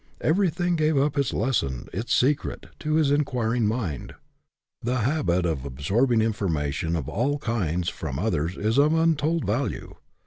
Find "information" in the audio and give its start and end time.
6.21-6.95